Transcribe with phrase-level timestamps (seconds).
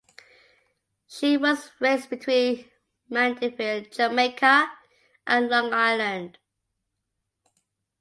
[1.07, 2.67] She was raised between
[3.07, 4.71] Mandeville, Jamaica,
[5.27, 6.39] and Long Island.